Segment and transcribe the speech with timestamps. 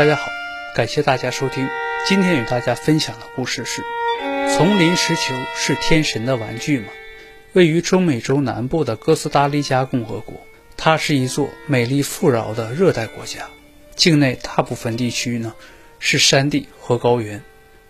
[0.00, 0.32] 大家好，
[0.74, 1.68] 感谢大家收听。
[2.08, 3.84] 今天与大家分享的故事是：
[4.56, 6.86] 丛林石球是天神的玩具吗？
[7.52, 10.40] 位于中美洲南部的哥斯达黎加共和国，
[10.74, 13.46] 它是一座美丽富饶的热带国家。
[13.94, 15.52] 境内大部分地区呢
[15.98, 17.42] 是山地和高原，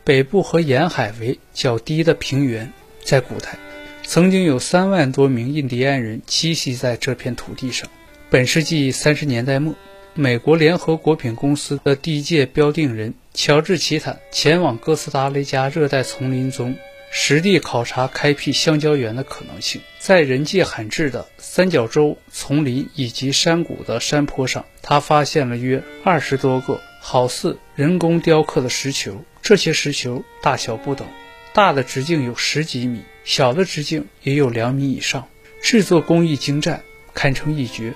[0.02, 2.72] 北部和沿海为较低的平原。
[3.04, 3.56] 在古代，
[4.02, 7.88] 曾经有三万多名印第安人栖息在这片土地上。
[8.30, 9.76] 本世纪三十年代末。
[10.20, 16.76] 美国联合果品公司的第一届标定人乔治·奇坦前往哥斯达黎加热带丛林中
[17.10, 19.80] 实地考察开辟香蕉园的可能性。
[19.98, 29.24] 在人迹罕至的三角洲丛林以及山谷的山坡上，他发现了约二十多个好似人工雕刻的石球。
[29.40, 31.08] 这些石球大小不等，
[31.54, 35.26] 大的直径有十几米，小的直径也有两米以上，
[35.62, 36.82] 制作工艺精湛，
[37.14, 37.94] 堪称一绝。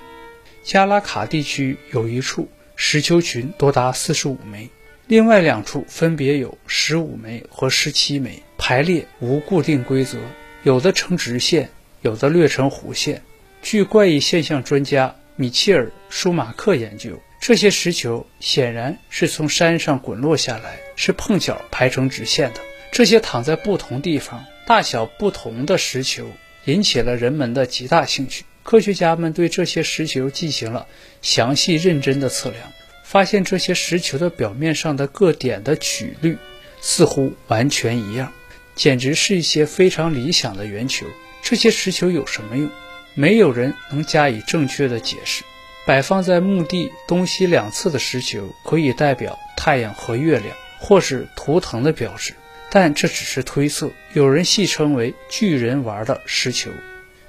[0.65, 4.67] 加拉卡地区有一处石球群多达四十五枚，
[5.05, 10.17] 另外两处分别有十五枚和十七枚，排列无固定规则，
[10.63, 11.69] 有的呈直线，
[12.01, 13.21] 有的略呈弧线。
[13.61, 22.59] 据怪异现象专家米切尔·舒马克研究，这些石球显然是从山上滚落下来，是碰巧排成直线的。
[22.91, 26.27] 这些躺在不同地方、大小不同的石球
[26.65, 28.45] 引起了人们的极大兴趣。
[28.65, 30.87] 科学家们对这些石球进行了
[31.21, 32.63] 详细认真的测量，
[33.03, 36.35] 发现这些石球的表面上的各点的曲率
[36.81, 38.33] 似乎完全一样，
[38.73, 41.05] 简直是一些非常理想的圆球。
[41.43, 42.67] 这些石球有什么用？
[43.13, 45.43] 没有人能加以正确的解释。
[45.85, 52.33] 摆放在墓地东西两侧的石球可以代表太阳和月亮，或是图腾的标志，
[52.71, 53.91] 但这只是推测。
[54.13, 56.71] 有人戏称为“巨人玩”的石球。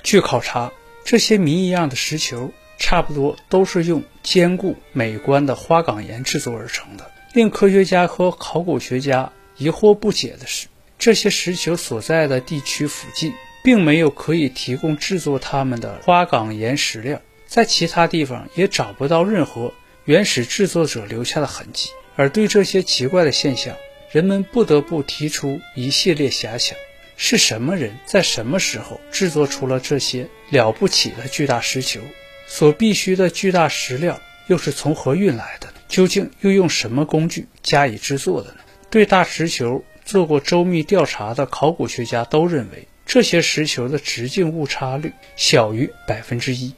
[0.03, 0.73] 据考察。
[1.07, 7.09] 这些谜一样的石球，差不多都是用坚固美观的花岗岩制作而成的。
[7.33, 10.67] 令科学家和考古学家疑惑不解的是，
[10.99, 19.73] 这些石球所在的地区附近，并没有可以提供制作它们的花岗岩石料，在其他地方也找不到任何
[20.07, 21.91] 原始制作者留下的痕迹。
[22.17, 23.77] 而对这些奇怪的现象，
[24.11, 26.77] 人们不得不提出一系列遐想。
[27.17, 32.01] 是什么人在什么时候制作出了这些了不起的巨大石球？
[32.47, 35.73] 所必需的巨大石料又是从何运来的？
[35.89, 38.59] 究竟又用什么工具加以制作的呢？
[38.91, 46.75] 对大石球做过周密调查的考古学家都认为，这些石球的直径误差率小于百分之一，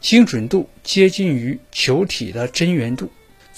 [0.00, 3.12] 精准度接近于球体的真圆度。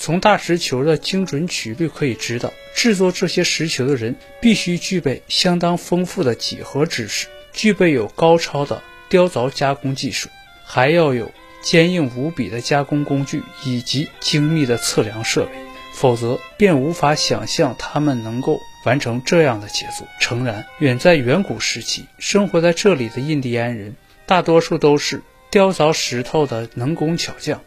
[0.04, 10.28] 从大石球的精准曲率可以知道，制作这些石球的人必须具备相当丰富的几何知识，具备有高超的雕凿加工技术，
[10.62, 11.32] 还要有
[11.62, 15.52] 坚硬无比的加工工具以及精密的测量设备，
[15.94, 20.06] 否则便无法想象他们能够完成这样的杰作。
[20.20, 27.62] 诚然，远在远古时期，生活在这里的印第安人大多数都是雕凿石头的能工巧匠。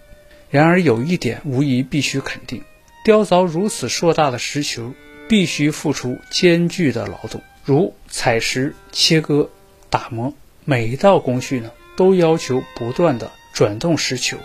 [0.50, 2.64] 然而有一点无疑必须肯定：
[3.04, 4.94] 雕凿如此硕大的石球，
[5.28, 9.50] 必须付出艰巨的劳动，如采石、切割、
[9.90, 14.38] 打磨，每一道工序呢，都要求不断的转动石球。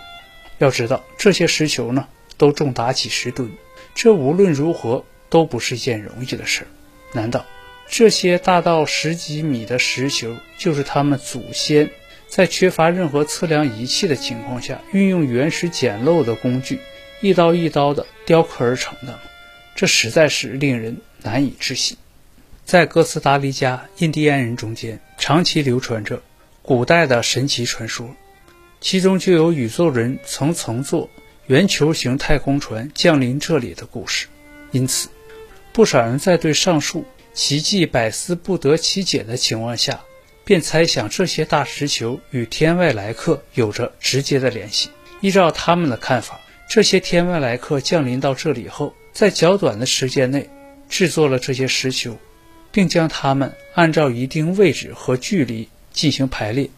[0.59, 3.51] 要知道，这些石球呢，都重达几十吨，
[3.95, 6.67] 这无论如何都不是一件容易的事儿。
[7.13, 7.45] 难道
[7.89, 11.91] 这些大到十几米的石球，就是他们祖先？
[12.33, 16.81] 在缺乏任何测量仪器的情况下，运用原始简陋的工具，
[17.21, 19.19] 一刀一刀的雕刻而成的，
[19.77, 21.99] 这实在是令人难以置信。
[22.65, 26.23] 在哥斯达黎加印第安人中间，长期流传着
[26.63, 28.09] 古代的神奇传说，
[28.81, 31.11] 其中就有宇宙人曾乘坐
[31.49, 34.27] 圆球形太空船降临这里的故事。
[34.71, 35.11] 因此，
[35.75, 37.05] 不少人在对上述
[37.35, 40.01] 奇迹百思不得其解的情况下。
[40.45, 44.91] 便猜想这些大石球与天外来客有着直接的联系。
[45.21, 50.51] 依照他们的看法，这些天外来客降临到这里后，在较短的时间内
[50.89, 52.19] 制作了这些石球，
[52.73, 56.69] 并将它们按照一定位置和距离进行排列，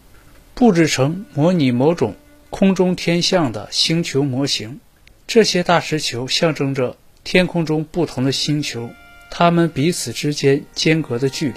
[0.53, 2.15] 布置成模拟某种
[2.51, 4.79] 空中天象的星球模型。
[5.25, 8.91] 这些大石球象征着天空中不同的星球，
[9.31, 11.55] 它们彼此之间间隔的距离。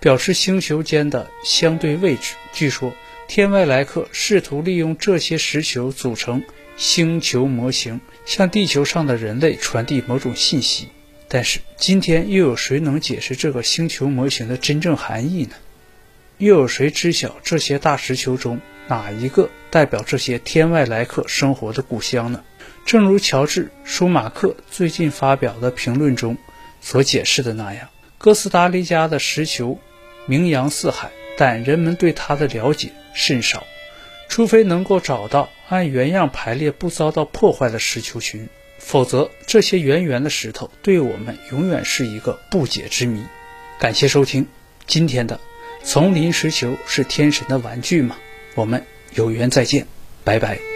[0.00, 2.34] 表示星球间的相对位置。
[2.52, 2.92] 据说，
[3.28, 6.42] 天外来客试图利用这些石球组成
[6.76, 10.88] 星球模型，向地球上的人类传递某种信息。
[11.28, 15.54] 但是，今天又有谁能解释这个星球模型的真正含义呢？
[16.38, 18.58] 又有谁知晓这些大石球中
[18.88, 22.42] 哪一个代表这些天外来客生活的故乡呢？
[22.86, 26.36] 正如乔治·舒马克最近发表的评论中
[26.80, 27.86] 所解释的那样，
[28.16, 29.78] 哥斯达黎加的石球
[30.30, 33.66] 名扬四海，但人们对它的了解甚少。
[34.28, 38.48] 除非能够找到按原样排列、不遭到破坏的石球群，
[38.78, 43.24] 否则这些圆圆的石头对我们永远是一个不解之谜。
[43.80, 44.46] 感谢收听
[44.86, 45.40] 今天的
[45.84, 48.16] 《丛林石球是天神的玩具吗》？
[48.54, 49.88] 我们有缘再见，
[50.22, 50.69] 拜拜。